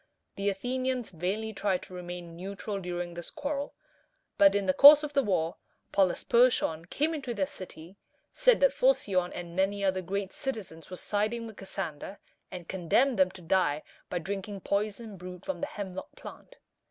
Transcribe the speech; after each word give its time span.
The 0.35 0.49
Athenians 0.49 1.11
vainly 1.11 1.53
tried 1.53 1.83
to 1.83 1.93
remain 1.93 2.35
neutral 2.35 2.79
during 2.81 3.13
this 3.13 3.29
quarrel; 3.29 3.75
but 4.39 4.55
in 4.55 4.65
the 4.65 4.73
course 4.73 5.03
of 5.03 5.13
the 5.13 5.21
war, 5.21 5.57
Polysperchon 5.91 6.85
came 6.85 7.13
into 7.13 7.35
their 7.35 7.45
city, 7.45 7.97
said 8.33 8.61
that 8.61 8.73
Phocion 8.73 9.31
and 9.31 9.55
many 9.55 9.83
other 9.85 10.01
great 10.01 10.33
citizens 10.33 10.89
were 10.89 10.95
siding 10.95 11.45
with 11.45 11.57
Cassander, 11.57 12.17
and 12.49 12.67
condemned 12.67 13.19
them 13.19 13.29
to 13.29 13.43
die 13.43 13.83
by 14.09 14.17
drinking 14.17 14.61
poison 14.61 15.17
brewed 15.17 15.45
from 15.45 15.61
the 15.61 15.67
hemlock 15.67 16.15
plant. 16.15 16.55